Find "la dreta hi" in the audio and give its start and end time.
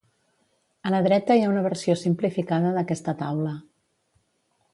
0.93-1.43